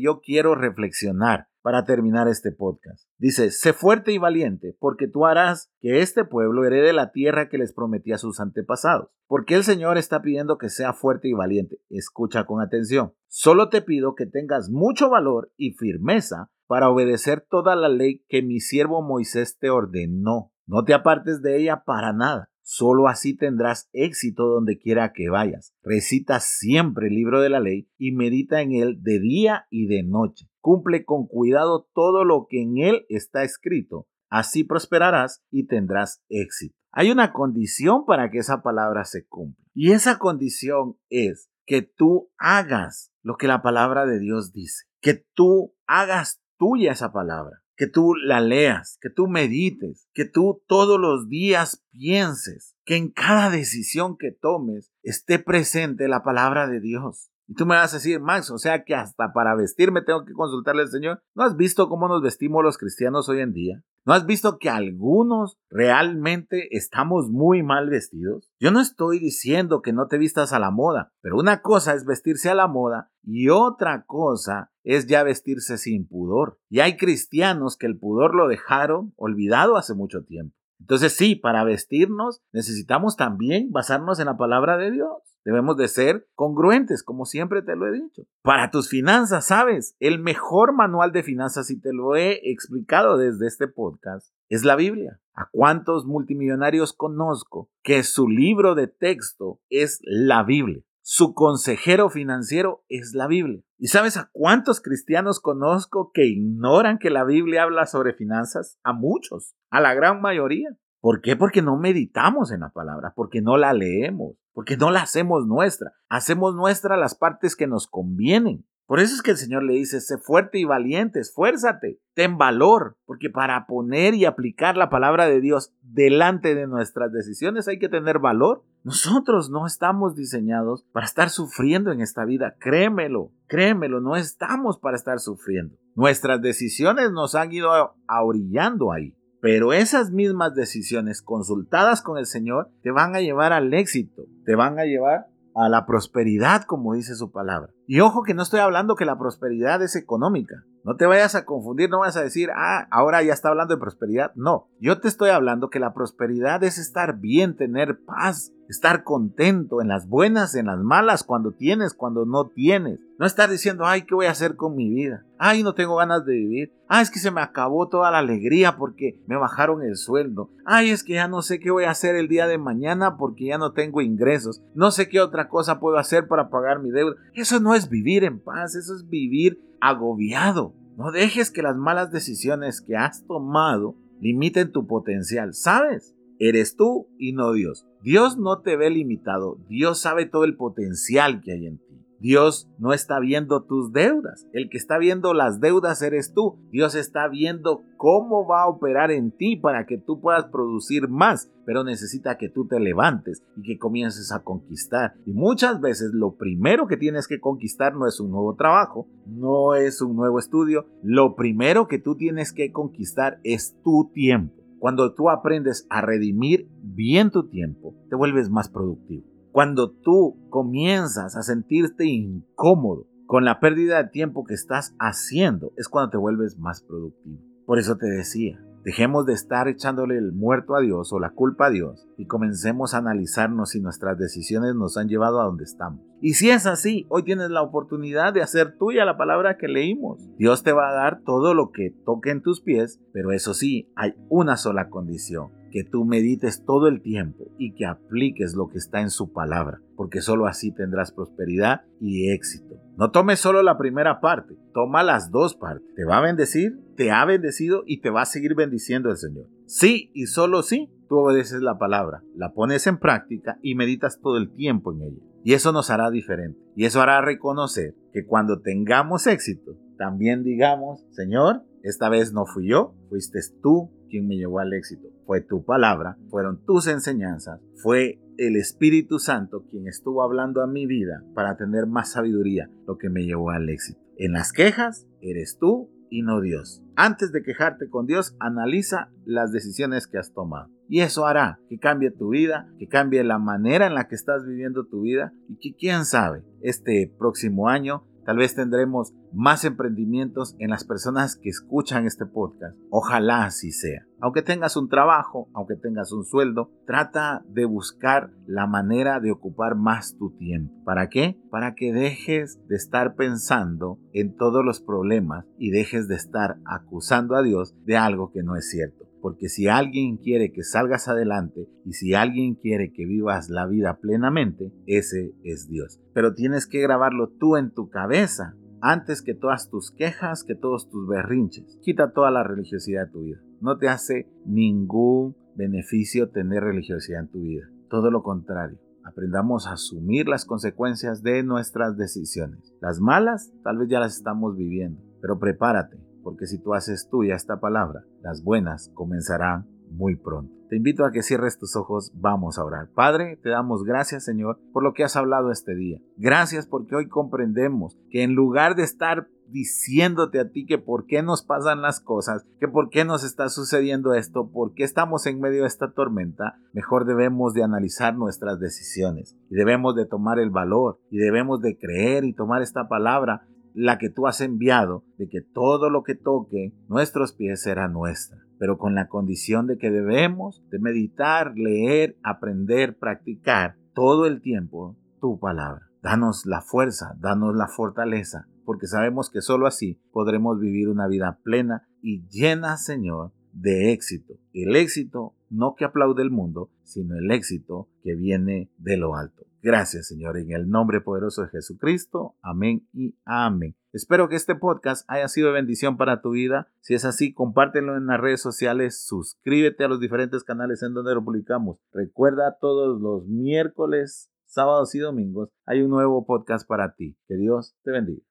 yo 0.00 0.20
quiero 0.20 0.54
reflexionar 0.54 1.48
para 1.62 1.84
terminar 1.84 2.28
este 2.28 2.52
podcast. 2.52 3.08
Dice, 3.18 3.50
sé 3.50 3.72
fuerte 3.72 4.12
y 4.12 4.18
valiente, 4.18 4.76
porque 4.78 5.08
tú 5.08 5.26
harás 5.26 5.72
que 5.80 5.98
este 5.98 6.24
pueblo 6.24 6.64
herede 6.64 6.92
la 6.92 7.10
tierra 7.10 7.48
que 7.48 7.58
les 7.58 7.72
prometí 7.72 8.12
a 8.12 8.18
sus 8.18 8.38
antepasados. 8.38 9.08
Porque 9.26 9.56
el 9.56 9.64
Señor 9.64 9.98
está 9.98 10.22
pidiendo 10.22 10.58
que 10.58 10.68
sea 10.68 10.92
fuerte 10.92 11.26
y 11.26 11.32
valiente. 11.32 11.80
Escucha 11.90 12.44
con 12.44 12.62
atención. 12.62 13.14
Solo 13.26 13.68
te 13.68 13.82
pido 13.82 14.14
que 14.14 14.26
tengas 14.26 14.70
mucho 14.70 15.10
valor 15.10 15.50
y 15.56 15.72
firmeza 15.72 16.52
para 16.66 16.90
obedecer 16.90 17.46
toda 17.48 17.76
la 17.76 17.88
ley 17.88 18.24
que 18.28 18.42
mi 18.42 18.60
siervo 18.60 19.02
Moisés 19.02 19.58
te 19.58 19.70
ordenó. 19.70 20.52
No 20.66 20.84
te 20.84 20.94
apartes 20.94 21.42
de 21.42 21.60
ella 21.60 21.84
para 21.84 22.12
nada 22.12 22.50
Solo 22.68 23.06
así 23.06 23.36
tendrás 23.36 23.88
éxito 23.92 24.48
donde 24.48 24.76
quiera 24.76 25.12
que 25.12 25.28
vayas. 25.28 25.72
Recita 25.84 26.40
siempre 26.40 27.06
el 27.06 27.14
libro 27.14 27.40
de 27.40 27.48
la 27.48 27.60
ley 27.60 27.88
y 27.96 28.10
medita 28.10 28.60
en 28.60 28.72
él 28.72 29.00
de 29.04 29.20
día 29.20 29.68
y 29.70 29.86
de 29.86 30.02
noche. 30.02 30.48
Cumple 30.60 31.04
con 31.04 31.28
cuidado 31.28 31.88
todo 31.94 32.24
lo 32.24 32.48
que 32.50 32.62
en 32.62 32.78
él 32.78 33.06
está 33.08 33.44
escrito. 33.44 34.08
Así 34.28 34.64
prosperarás 34.64 35.44
y 35.48 35.68
tendrás 35.68 36.24
éxito. 36.28 36.74
Hay 36.90 37.12
una 37.12 37.32
condición 37.32 38.04
para 38.04 38.32
que 38.32 38.38
esa 38.38 38.62
palabra 38.62 39.04
se 39.04 39.24
cumpla. 39.28 39.64
Y 39.72 39.92
esa 39.92 40.18
condición 40.18 40.96
es 41.08 41.48
que 41.66 41.82
tú 41.82 42.32
hagas 42.36 43.12
lo 43.22 43.36
que 43.36 43.46
la 43.46 43.62
palabra 43.62 44.06
de 44.06 44.18
Dios 44.18 44.52
dice. 44.52 44.86
Que 45.00 45.24
tú 45.34 45.76
hagas 45.86 46.42
tuya 46.58 46.92
esa 46.92 47.12
palabra 47.12 47.62
que 47.76 47.86
tú 47.86 48.14
la 48.14 48.40
leas, 48.40 48.98
que 49.00 49.10
tú 49.10 49.28
medites, 49.28 50.08
que 50.14 50.24
tú 50.24 50.62
todos 50.66 50.98
los 50.98 51.28
días 51.28 51.84
pienses, 51.90 52.74
que 52.84 52.96
en 52.96 53.10
cada 53.10 53.50
decisión 53.50 54.16
que 54.16 54.32
tomes 54.32 54.90
esté 55.02 55.38
presente 55.38 56.08
la 56.08 56.22
palabra 56.22 56.66
de 56.66 56.80
Dios. 56.80 57.30
Y 57.46 57.54
tú 57.54 57.66
me 57.66 57.76
vas 57.76 57.92
a 57.92 57.98
decir, 57.98 58.18
Max, 58.18 58.50
o 58.50 58.58
sea 58.58 58.84
que 58.84 58.94
hasta 58.94 59.32
para 59.32 59.54
vestirme 59.54 60.02
tengo 60.02 60.24
que 60.24 60.32
consultarle 60.32 60.82
al 60.82 60.90
Señor. 60.90 61.22
¿No 61.34 61.44
has 61.44 61.56
visto 61.56 61.88
cómo 61.88 62.08
nos 62.08 62.22
vestimos 62.22 62.64
los 62.64 62.78
cristianos 62.78 63.28
hoy 63.28 63.40
en 63.40 63.52
día? 63.52 63.84
¿No 64.06 64.12
has 64.12 64.24
visto 64.24 64.58
que 64.58 64.70
algunos 64.70 65.58
realmente 65.68 66.68
estamos 66.76 67.28
muy 67.28 67.64
mal 67.64 67.90
vestidos? 67.90 68.52
Yo 68.60 68.70
no 68.70 68.80
estoy 68.80 69.18
diciendo 69.18 69.82
que 69.82 69.92
no 69.92 70.06
te 70.06 70.16
vistas 70.16 70.52
a 70.52 70.60
la 70.60 70.70
moda, 70.70 71.12
pero 71.22 71.36
una 71.36 71.60
cosa 71.60 71.92
es 71.92 72.04
vestirse 72.04 72.48
a 72.48 72.54
la 72.54 72.68
moda 72.68 73.10
y 73.24 73.48
otra 73.48 74.04
cosa 74.06 74.70
es 74.84 75.08
ya 75.08 75.24
vestirse 75.24 75.76
sin 75.76 76.06
pudor. 76.06 76.60
Y 76.70 76.78
hay 76.78 76.96
cristianos 76.96 77.76
que 77.76 77.86
el 77.86 77.98
pudor 77.98 78.36
lo 78.36 78.46
dejaron 78.46 79.12
olvidado 79.16 79.76
hace 79.76 79.94
mucho 79.94 80.22
tiempo. 80.22 80.54
Entonces 80.80 81.14
sí, 81.14 81.36
para 81.36 81.64
vestirnos 81.64 82.42
necesitamos 82.52 83.16
también 83.16 83.70
basarnos 83.70 84.20
en 84.20 84.26
la 84.26 84.36
palabra 84.36 84.76
de 84.76 84.90
Dios. 84.90 85.10
Debemos 85.46 85.76
de 85.76 85.86
ser 85.86 86.26
congruentes, 86.34 87.04
como 87.04 87.24
siempre 87.24 87.62
te 87.62 87.76
lo 87.76 87.86
he 87.86 87.92
dicho. 87.92 88.22
Para 88.42 88.72
tus 88.72 88.88
finanzas, 88.88 89.46
¿sabes? 89.46 89.94
El 90.00 90.18
mejor 90.18 90.74
manual 90.74 91.12
de 91.12 91.22
finanzas, 91.22 91.70
y 91.70 91.80
te 91.80 91.92
lo 91.92 92.16
he 92.16 92.50
explicado 92.50 93.16
desde 93.16 93.46
este 93.46 93.68
podcast, 93.68 94.32
es 94.48 94.64
la 94.64 94.74
Biblia. 94.74 95.20
¿A 95.34 95.48
cuántos 95.52 96.04
multimillonarios 96.04 96.92
conozco 96.92 97.70
que 97.84 98.02
su 98.02 98.28
libro 98.28 98.74
de 98.74 98.88
texto 98.88 99.60
es 99.70 100.00
la 100.02 100.42
Biblia? 100.42 100.82
Su 101.08 101.34
consejero 101.34 102.10
financiero 102.10 102.84
es 102.88 103.12
la 103.14 103.28
Biblia. 103.28 103.62
¿Y 103.78 103.86
sabes 103.86 104.16
a 104.16 104.28
cuántos 104.32 104.80
cristianos 104.80 105.38
conozco 105.38 106.10
que 106.12 106.26
ignoran 106.26 106.98
que 106.98 107.10
la 107.10 107.22
Biblia 107.22 107.62
habla 107.62 107.86
sobre 107.86 108.12
finanzas? 108.12 108.80
A 108.82 108.92
muchos, 108.92 109.54
a 109.70 109.80
la 109.80 109.94
gran 109.94 110.20
mayoría. 110.20 110.68
¿Por 111.00 111.20
qué? 111.20 111.36
Porque 111.36 111.62
no 111.62 111.76
meditamos 111.76 112.50
en 112.50 112.58
la 112.58 112.70
palabra, 112.70 113.12
porque 113.14 113.40
no 113.40 113.56
la 113.56 113.72
leemos, 113.72 114.34
porque 114.52 114.76
no 114.76 114.90
la 114.90 115.02
hacemos 115.02 115.46
nuestra. 115.46 115.92
Hacemos 116.08 116.56
nuestra 116.56 116.96
las 116.96 117.14
partes 117.14 117.54
que 117.54 117.68
nos 117.68 117.86
convienen. 117.86 118.66
Por 118.86 119.00
eso 119.00 119.16
es 119.16 119.22
que 119.22 119.32
el 119.32 119.36
Señor 119.36 119.64
le 119.64 119.72
dice, 119.72 120.00
sé 120.00 120.16
fuerte 120.16 120.58
y 120.58 120.64
valiente, 120.64 121.18
esfuérzate, 121.18 121.98
ten 122.14 122.38
valor, 122.38 122.96
porque 123.04 123.30
para 123.30 123.66
poner 123.66 124.14
y 124.14 124.24
aplicar 124.24 124.76
la 124.76 124.90
palabra 124.90 125.26
de 125.26 125.40
Dios 125.40 125.72
delante 125.82 126.54
de 126.54 126.68
nuestras 126.68 127.12
decisiones 127.12 127.66
hay 127.66 127.80
que 127.80 127.88
tener 127.88 128.20
valor. 128.20 128.62
Nosotros 128.84 129.50
no 129.50 129.66
estamos 129.66 130.14
diseñados 130.14 130.84
para 130.92 131.06
estar 131.06 131.30
sufriendo 131.30 131.90
en 131.90 132.00
esta 132.00 132.24
vida, 132.24 132.54
créemelo, 132.60 133.32
créemelo, 133.48 134.00
no 134.00 134.14
estamos 134.14 134.78
para 134.78 134.96
estar 134.96 135.18
sufriendo. 135.18 135.76
Nuestras 135.96 136.40
decisiones 136.40 137.10
nos 137.10 137.34
han 137.34 137.52
ido 137.52 137.70
orillando 138.06 138.92
ahí. 138.92 139.16
Pero 139.40 139.72
esas 139.72 140.12
mismas 140.12 140.54
decisiones 140.54 141.22
consultadas 141.22 142.02
con 142.02 142.18
el 142.18 142.26
Señor 142.26 142.70
te 142.82 142.90
van 142.90 143.14
a 143.14 143.20
llevar 143.20 143.52
al 143.52 143.74
éxito, 143.74 144.22
te 144.44 144.54
van 144.54 144.78
a 144.78 144.84
llevar 144.84 145.26
a 145.56 145.68
la 145.68 145.86
prosperidad, 145.86 146.64
como 146.64 146.94
dice 146.94 147.14
su 147.14 147.32
palabra. 147.32 147.72
Y 147.86 148.00
ojo 148.00 148.22
que 148.22 148.34
no 148.34 148.42
estoy 148.42 148.60
hablando 148.60 148.94
que 148.94 149.06
la 149.06 149.18
prosperidad 149.18 149.82
es 149.82 149.96
económica. 149.96 150.64
No 150.84 150.96
te 150.96 151.06
vayas 151.06 151.34
a 151.34 151.44
confundir, 151.44 151.88
no 151.88 152.00
vas 152.00 152.16
a 152.16 152.22
decir, 152.22 152.50
ah, 152.54 152.86
ahora 152.90 153.22
ya 153.22 153.32
está 153.32 153.48
hablando 153.48 153.74
de 153.74 153.80
prosperidad. 153.80 154.32
No, 154.34 154.68
yo 154.78 155.00
te 155.00 155.08
estoy 155.08 155.30
hablando 155.30 155.70
que 155.70 155.80
la 155.80 155.94
prosperidad 155.94 156.62
es 156.62 156.78
estar 156.78 157.18
bien, 157.18 157.56
tener 157.56 157.98
paz, 158.04 158.52
estar 158.68 159.04
contento 159.04 159.80
en 159.80 159.88
las 159.88 160.08
buenas, 160.08 160.54
en 160.54 160.66
las 160.66 160.78
malas, 160.78 161.22
cuando 161.22 161.52
tienes, 161.52 161.94
cuando 161.94 162.24
no 162.24 162.48
tienes. 162.48 163.00
No 163.18 163.26
estar 163.26 163.50
diciendo, 163.50 163.84
ay, 163.86 164.02
¿qué 164.02 164.14
voy 164.14 164.26
a 164.26 164.30
hacer 164.30 164.56
con 164.56 164.74
mi 164.74 164.90
vida? 164.90 165.24
Ay, 165.38 165.62
no 165.62 165.74
tengo 165.74 165.96
ganas 165.96 166.24
de 166.24 166.34
vivir. 166.34 166.72
Ay, 166.88 167.02
es 167.02 167.10
que 167.10 167.18
se 167.18 167.30
me 167.30 167.40
acabó 167.40 167.88
toda 167.88 168.10
la 168.10 168.18
alegría 168.18 168.76
porque 168.76 169.20
me 169.26 169.36
bajaron 169.36 169.82
el 169.82 169.96
sueldo. 169.96 170.50
Ay, 170.64 170.90
es 170.90 171.02
que 171.02 171.14
ya 171.14 171.28
no 171.28 171.42
sé 171.42 171.58
qué 171.58 171.70
voy 171.70 171.84
a 171.84 171.90
hacer 171.90 172.16
el 172.16 172.28
día 172.28 172.46
de 172.46 172.58
mañana 172.58 173.16
porque 173.16 173.46
ya 173.46 173.58
no 173.58 173.72
tengo 173.72 174.00
ingresos. 174.00 174.62
No 174.74 174.90
sé 174.90 175.08
qué 175.08 175.20
otra 175.20 175.48
cosa 175.48 175.80
puedo 175.80 175.98
hacer 175.98 176.28
para 176.28 176.50
pagar 176.50 176.80
mi 176.80 176.90
deuda. 176.90 177.16
Eso 177.34 177.60
no 177.60 177.74
es 177.74 177.88
vivir 177.88 178.24
en 178.24 178.40
paz, 178.40 178.74
eso 178.74 178.94
es 178.94 179.08
vivir 179.08 179.60
agobiado. 179.80 180.74
No 180.96 181.12
dejes 181.12 181.50
que 181.50 181.62
las 181.62 181.76
malas 181.76 182.10
decisiones 182.10 182.80
que 182.80 182.96
has 182.96 183.26
tomado 183.26 183.96
limiten 184.20 184.72
tu 184.72 184.86
potencial, 184.86 185.52
¿sabes? 185.52 186.15
Eres 186.38 186.76
tú 186.76 187.08
y 187.18 187.32
no 187.32 187.52
Dios. 187.52 187.86
Dios 188.02 188.36
no 188.36 188.60
te 188.60 188.76
ve 188.76 188.90
limitado, 188.90 189.58
Dios 189.68 190.00
sabe 190.00 190.26
todo 190.26 190.44
el 190.44 190.56
potencial 190.56 191.40
que 191.40 191.52
hay 191.52 191.66
en 191.66 191.78
ti. 191.78 191.86
Dios 192.18 192.68
no 192.78 192.92
está 192.92 193.20
viendo 193.20 193.62
tus 193.64 193.92
deudas. 193.92 194.46
El 194.52 194.70
que 194.70 194.78
está 194.78 194.98
viendo 194.98 195.34
las 195.34 195.60
deudas 195.60 196.00
eres 196.02 196.32
tú. 196.32 196.56
Dios 196.70 196.94
está 196.94 197.28
viendo 197.28 197.82
cómo 197.96 198.46
va 198.46 198.62
a 198.62 198.68
operar 198.68 199.10
en 199.10 199.30
ti 199.30 199.56
para 199.56 199.84
que 199.86 199.98
tú 199.98 200.20
puedas 200.20 200.46
producir 200.46 201.08
más. 201.08 201.50
Pero 201.66 201.84
necesita 201.84 202.38
que 202.38 202.48
tú 202.48 202.66
te 202.66 202.80
levantes 202.80 203.42
y 203.56 203.62
que 203.62 203.78
comiences 203.78 204.32
a 204.32 204.42
conquistar. 204.42 205.14
Y 205.26 205.32
muchas 205.32 205.80
veces 205.80 206.12
lo 206.14 206.36
primero 206.36 206.86
que 206.86 206.96
tienes 206.96 207.28
que 207.28 207.40
conquistar 207.40 207.94
no 207.94 208.06
es 208.06 208.18
un 208.18 208.30
nuevo 208.30 208.54
trabajo, 208.54 209.06
no 209.26 209.74
es 209.74 210.00
un 210.00 210.16
nuevo 210.16 210.38
estudio. 210.38 210.86
Lo 211.02 211.34
primero 211.36 211.86
que 211.86 211.98
tú 211.98 212.16
tienes 212.16 212.52
que 212.52 212.72
conquistar 212.72 213.40
es 213.44 213.76
tu 213.82 214.10
tiempo. 214.14 214.65
Cuando 214.78 215.14
tú 215.14 215.30
aprendes 215.30 215.86
a 215.90 216.00
redimir 216.00 216.68
bien 216.82 217.30
tu 217.30 217.48
tiempo, 217.48 217.94
te 218.10 218.16
vuelves 218.16 218.50
más 218.50 218.68
productivo. 218.68 219.24
Cuando 219.52 219.90
tú 219.90 220.36
comienzas 220.50 221.36
a 221.36 221.42
sentirte 221.42 222.06
incómodo 222.06 223.06
con 223.26 223.44
la 223.44 223.58
pérdida 223.58 224.02
de 224.02 224.10
tiempo 224.10 224.44
que 224.44 224.54
estás 224.54 224.94
haciendo, 224.98 225.72
es 225.76 225.88
cuando 225.88 226.10
te 226.10 226.18
vuelves 226.18 226.58
más 226.58 226.82
productivo. 226.82 227.40
Por 227.64 227.78
eso 227.78 227.96
te 227.96 228.06
decía, 228.06 228.60
dejemos 228.86 229.26
de 229.26 229.32
estar 229.32 229.66
echándole 229.66 230.16
el 230.16 230.32
muerto 230.32 230.76
a 230.76 230.80
Dios 230.80 231.12
o 231.12 231.18
la 231.18 231.30
culpa 231.30 231.66
a 231.66 231.70
Dios 231.70 232.06
y 232.16 232.26
comencemos 232.26 232.94
a 232.94 232.98
analizarnos 232.98 233.70
si 233.70 233.80
nuestras 233.80 234.16
decisiones 234.16 234.76
nos 234.76 234.96
han 234.96 235.08
llevado 235.08 235.40
a 235.40 235.44
donde 235.44 235.64
estamos. 235.64 236.00
Y 236.20 236.34
si 236.34 236.50
es 236.50 236.66
así, 236.66 237.04
hoy 237.08 237.24
tienes 237.24 237.50
la 237.50 237.62
oportunidad 237.62 238.32
de 238.32 238.42
hacer 238.42 238.78
tuya 238.78 239.04
la 239.04 239.16
palabra 239.16 239.58
que 239.58 239.66
leímos. 239.66 240.30
Dios 240.38 240.62
te 240.62 240.70
va 240.70 240.88
a 240.88 240.94
dar 240.94 241.20
todo 241.24 241.52
lo 241.52 241.72
que 241.72 241.96
toque 242.04 242.30
en 242.30 242.42
tus 242.42 242.60
pies, 242.60 243.00
pero 243.12 243.32
eso 243.32 243.54
sí, 243.54 243.90
hay 243.96 244.14
una 244.28 244.56
sola 244.56 244.88
condición 244.88 245.55
que 245.70 245.84
tú 245.84 246.04
medites 246.04 246.64
todo 246.64 246.88
el 246.88 247.02
tiempo 247.02 247.44
y 247.58 247.74
que 247.74 247.86
apliques 247.86 248.54
lo 248.54 248.68
que 248.68 248.78
está 248.78 249.00
en 249.00 249.10
su 249.10 249.32
palabra, 249.32 249.80
porque 249.96 250.20
sólo 250.20 250.46
así 250.46 250.72
tendrás 250.72 251.12
prosperidad 251.12 251.82
y 252.00 252.30
éxito. 252.30 252.76
No 252.96 253.10
tomes 253.10 253.40
solo 253.40 253.62
la 253.62 253.76
primera 253.76 254.20
parte, 254.20 254.54
toma 254.72 255.02
las 255.02 255.30
dos 255.30 255.54
partes. 255.54 255.86
Te 255.94 256.04
va 256.04 256.18
a 256.18 256.22
bendecir, 256.22 256.78
te 256.96 257.10
ha 257.10 257.24
bendecido 257.24 257.82
y 257.86 258.00
te 258.00 258.10
va 258.10 258.22
a 258.22 258.26
seguir 258.26 258.54
bendiciendo 258.54 259.10
el 259.10 259.16
Señor. 259.16 259.48
Sí 259.66 260.10
y 260.14 260.26
solo 260.26 260.62
sí, 260.62 260.90
tú 261.08 261.18
obedeces 261.18 261.60
la 261.60 261.78
palabra, 261.78 262.22
la 262.34 262.52
pones 262.52 262.86
en 262.86 262.98
práctica 262.98 263.58
y 263.62 263.74
meditas 263.74 264.20
todo 264.20 264.38
el 264.38 264.50
tiempo 264.54 264.92
en 264.92 265.02
ella. 265.02 265.22
Y 265.44 265.52
eso 265.52 265.72
nos 265.72 265.90
hará 265.90 266.10
diferente. 266.10 266.58
Y 266.74 266.86
eso 266.86 267.00
hará 267.00 267.20
reconocer 267.20 267.94
que 268.12 268.26
cuando 268.26 268.60
tengamos 268.60 269.26
éxito, 269.26 269.76
también 269.96 270.42
digamos, 270.42 271.06
Señor, 271.10 271.62
esta 271.82 272.08
vez 272.08 272.32
no 272.32 272.46
fui 272.46 272.68
yo, 272.68 272.94
fuiste 273.08 273.38
tú 273.62 273.90
quien 274.08 274.26
me 274.26 274.36
llevó 274.36 274.58
al 274.58 274.72
éxito. 274.72 275.08
Fue 275.26 275.40
tu 275.40 275.64
palabra, 275.64 276.16
fueron 276.28 276.64
tus 276.64 276.86
enseñanzas, 276.86 277.60
fue 277.82 278.20
el 278.38 278.56
Espíritu 278.56 279.18
Santo 279.18 279.64
quien 279.70 279.88
estuvo 279.88 280.22
hablando 280.22 280.62
a 280.62 280.66
mi 280.66 280.86
vida 280.86 281.24
para 281.34 281.56
tener 281.56 281.86
más 281.86 282.12
sabiduría, 282.12 282.70
lo 282.86 282.96
que 282.96 283.10
me 283.10 283.24
llevó 283.24 283.50
al 283.50 283.68
éxito. 283.68 283.98
En 284.16 284.32
las 284.32 284.52
quejas, 284.52 285.06
eres 285.20 285.58
tú 285.58 285.90
y 286.10 286.22
no 286.22 286.40
Dios. 286.40 286.82
Antes 286.94 287.32
de 287.32 287.42
quejarte 287.42 287.88
con 287.88 288.06
Dios, 288.06 288.36
analiza 288.38 289.10
las 289.24 289.52
decisiones 289.52 290.06
que 290.06 290.18
has 290.18 290.32
tomado. 290.32 290.70
Y 290.88 291.00
eso 291.00 291.26
hará 291.26 291.58
que 291.68 291.78
cambie 291.78 292.10
tu 292.10 292.30
vida, 292.30 292.68
que 292.78 292.86
cambie 292.86 293.24
la 293.24 293.38
manera 293.38 293.86
en 293.86 293.94
la 293.94 294.06
que 294.08 294.14
estás 294.14 294.46
viviendo 294.46 294.86
tu 294.86 295.02
vida 295.02 295.32
y 295.48 295.56
que 295.58 295.76
quién 295.76 296.04
sabe, 296.04 296.44
este 296.62 297.12
próximo 297.18 297.68
año 297.68 298.04
Tal 298.26 298.38
vez 298.38 298.56
tendremos 298.56 299.14
más 299.32 299.64
emprendimientos 299.64 300.56
en 300.58 300.70
las 300.70 300.82
personas 300.82 301.36
que 301.36 301.48
escuchan 301.48 302.06
este 302.06 302.26
podcast. 302.26 302.76
Ojalá 302.90 303.44
así 303.44 303.70
sea. 303.70 304.04
Aunque 304.20 304.42
tengas 304.42 304.76
un 304.76 304.88
trabajo, 304.88 305.48
aunque 305.54 305.76
tengas 305.76 306.10
un 306.10 306.24
sueldo, 306.24 306.72
trata 306.86 307.44
de 307.46 307.66
buscar 307.66 308.32
la 308.46 308.66
manera 308.66 309.20
de 309.20 309.30
ocupar 309.30 309.76
más 309.76 310.16
tu 310.18 310.36
tiempo. 310.36 310.74
¿Para 310.84 311.08
qué? 311.08 311.38
Para 311.50 311.76
que 311.76 311.92
dejes 311.92 312.58
de 312.66 312.74
estar 312.74 313.14
pensando 313.14 314.00
en 314.12 314.34
todos 314.36 314.64
los 314.64 314.80
problemas 314.80 315.46
y 315.56 315.70
dejes 315.70 316.08
de 316.08 316.16
estar 316.16 316.56
acusando 316.64 317.36
a 317.36 317.42
Dios 317.42 317.76
de 317.84 317.96
algo 317.96 318.32
que 318.32 318.42
no 318.42 318.56
es 318.56 318.68
cierto. 318.68 319.05
Porque 319.20 319.48
si 319.48 319.66
alguien 319.66 320.18
quiere 320.18 320.52
que 320.52 320.62
salgas 320.62 321.08
adelante 321.08 321.68
y 321.84 321.92
si 321.92 322.14
alguien 322.14 322.54
quiere 322.54 322.92
que 322.92 323.06
vivas 323.06 323.48
la 323.48 323.66
vida 323.66 323.98
plenamente, 324.00 324.72
ese 324.86 325.34
es 325.42 325.68
Dios. 325.68 326.00
Pero 326.12 326.34
tienes 326.34 326.66
que 326.66 326.80
grabarlo 326.80 327.28
tú 327.28 327.56
en 327.56 327.72
tu 327.72 327.88
cabeza 327.88 328.54
antes 328.80 329.22
que 329.22 329.34
todas 329.34 329.68
tus 329.70 329.90
quejas, 329.90 330.44
que 330.44 330.54
todos 330.54 330.88
tus 330.88 331.08
berrinches. 331.08 331.78
Quita 331.82 332.12
toda 332.12 332.30
la 332.30 332.44
religiosidad 332.44 333.06
de 333.06 333.12
tu 333.12 333.20
vida. 333.22 333.40
No 333.60 333.78
te 333.78 333.88
hace 333.88 334.28
ningún 334.44 335.36
beneficio 335.56 336.30
tener 336.30 336.62
religiosidad 336.62 337.20
en 337.20 337.28
tu 337.28 337.40
vida. 337.40 337.64
Todo 337.88 338.10
lo 338.10 338.22
contrario. 338.22 338.78
Aprendamos 339.04 339.66
a 339.66 339.74
asumir 339.74 340.28
las 340.28 340.44
consecuencias 340.44 341.22
de 341.22 341.42
nuestras 341.42 341.96
decisiones. 341.96 342.74
Las 342.80 343.00
malas 343.00 343.52
tal 343.62 343.78
vez 343.78 343.88
ya 343.88 344.00
las 344.00 344.16
estamos 344.16 344.56
viviendo, 344.56 345.00
pero 345.20 345.38
prepárate 345.38 346.05
porque 346.26 346.48
si 346.48 346.58
tú 346.58 346.74
haces 346.74 347.08
tuya 347.08 347.36
esta 347.36 347.60
palabra, 347.60 348.02
las 348.20 348.42
buenas 348.42 348.90
comenzarán 348.94 349.64
muy 349.92 350.16
pronto. 350.16 350.52
Te 350.68 350.74
invito 350.74 351.04
a 351.04 351.12
que 351.12 351.22
cierres 351.22 351.56
tus 351.56 351.76
ojos, 351.76 352.10
vamos 352.16 352.58
a 352.58 352.64
orar. 352.64 352.88
Padre, 352.92 353.38
te 353.40 353.50
damos 353.50 353.84
gracias 353.84 354.24
Señor 354.24 354.58
por 354.72 354.82
lo 354.82 354.92
que 354.92 355.04
has 355.04 355.14
hablado 355.14 355.52
este 355.52 355.76
día. 355.76 356.00
Gracias 356.16 356.66
porque 356.66 356.96
hoy 356.96 357.06
comprendemos 357.06 357.96
que 358.10 358.24
en 358.24 358.34
lugar 358.34 358.74
de 358.74 358.82
estar 358.82 359.28
diciéndote 359.46 360.40
a 360.40 360.50
ti 360.50 360.66
que 360.66 360.78
por 360.78 361.06
qué 361.06 361.22
nos 361.22 361.44
pasan 361.44 361.80
las 361.80 362.00
cosas, 362.00 362.44
que 362.58 362.66
por 362.66 362.90
qué 362.90 363.04
nos 363.04 363.22
está 363.22 363.48
sucediendo 363.48 364.12
esto, 364.12 364.50
por 364.50 364.74
qué 364.74 364.82
estamos 364.82 365.26
en 365.26 365.38
medio 365.38 365.60
de 365.60 365.68
esta 365.68 365.92
tormenta, 365.92 366.58
mejor 366.72 367.04
debemos 367.04 367.54
de 367.54 367.62
analizar 367.62 368.16
nuestras 368.16 368.58
decisiones 368.58 369.36
y 369.48 369.54
debemos 369.54 369.94
de 369.94 370.06
tomar 370.06 370.40
el 370.40 370.50
valor 370.50 370.98
y 371.08 371.18
debemos 371.18 371.60
de 371.60 371.78
creer 371.78 372.24
y 372.24 372.32
tomar 372.32 372.62
esta 372.62 372.88
palabra 372.88 373.46
la 373.76 373.98
que 373.98 374.08
tú 374.08 374.26
has 374.26 374.40
enviado, 374.40 375.04
de 375.18 375.28
que 375.28 375.42
todo 375.42 375.90
lo 375.90 376.02
que 376.02 376.14
toque 376.14 376.72
nuestros 376.88 377.34
pies 377.34 377.60
será 377.60 377.88
nuestra, 377.88 378.38
pero 378.58 378.78
con 378.78 378.94
la 378.94 379.06
condición 379.06 379.66
de 379.66 379.76
que 379.76 379.90
debemos 379.90 380.64
de 380.70 380.78
meditar, 380.78 381.52
leer, 381.56 382.16
aprender, 382.22 382.96
practicar 382.96 383.76
todo 383.92 384.24
el 384.24 384.40
tiempo 384.40 384.96
tu 385.20 385.38
palabra. 385.38 385.90
Danos 386.02 386.46
la 386.46 386.62
fuerza, 386.62 387.16
danos 387.20 387.54
la 387.54 387.68
fortaleza, 387.68 388.48
porque 388.64 388.86
sabemos 388.86 389.28
que 389.28 389.42
sólo 389.42 389.66
así 389.66 390.00
podremos 390.10 390.58
vivir 390.58 390.88
una 390.88 391.06
vida 391.06 391.38
plena 391.42 391.86
y 392.00 392.26
llena, 392.28 392.78
Señor, 392.78 393.32
de 393.52 393.92
éxito. 393.92 394.38
El 394.54 394.74
éxito 394.74 395.34
no 395.50 395.74
que 395.74 395.84
aplaude 395.84 396.22
el 396.22 396.30
mundo, 396.30 396.70
sino 396.82 397.14
el 397.16 397.30
éxito 397.30 397.90
que 398.02 398.14
viene 398.14 398.70
de 398.78 398.96
lo 398.96 399.16
alto. 399.16 399.44
Gracias, 399.66 400.06
Señor, 400.06 400.38
en 400.38 400.52
el 400.52 400.70
nombre 400.70 401.00
poderoso 401.00 401.42
de 401.42 401.48
Jesucristo. 401.48 402.36
Amén 402.40 402.86
y 402.92 403.16
amén. 403.24 403.74
Espero 403.92 404.28
que 404.28 404.36
este 404.36 404.54
podcast 404.54 405.04
haya 405.08 405.26
sido 405.26 405.50
bendición 405.50 405.96
para 405.96 406.22
tu 406.22 406.30
vida. 406.30 406.68
Si 406.82 406.94
es 406.94 407.04
así, 407.04 407.34
compártelo 407.34 407.96
en 407.96 408.06
las 408.06 408.20
redes 408.20 408.40
sociales, 408.40 409.04
suscríbete 409.04 409.82
a 409.82 409.88
los 409.88 409.98
diferentes 409.98 410.44
canales 410.44 410.84
en 410.84 410.94
donde 410.94 411.16
lo 411.16 411.24
publicamos. 411.24 411.80
Recuerda 411.92 412.58
todos 412.60 413.00
los 413.00 413.26
miércoles, 413.26 414.30
sábados 414.44 414.94
y 414.94 415.00
domingos 415.00 415.48
hay 415.64 415.82
un 415.82 415.90
nuevo 415.90 416.24
podcast 416.24 416.64
para 416.68 416.94
ti. 416.94 417.16
Que 417.26 417.34
Dios 417.34 417.74
te 417.82 417.90
bendiga. 417.90 418.22